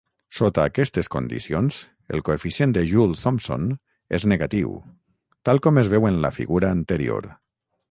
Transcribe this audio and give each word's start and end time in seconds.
Sota 0.35 0.61
aquestes 0.69 1.09
condicions, 1.15 1.77
el 2.17 2.23
coeficient 2.29 2.73
de 2.77 2.83
Joule-Thomson 2.93 3.69
és 4.21 4.27
negatiu, 4.33 4.75
tal 5.51 5.63
com 5.69 5.83
es 5.85 5.95
veu 5.95 6.11
en 6.13 6.21
la 6.27 6.35
figura 6.41 6.75
anterior. 6.81 7.33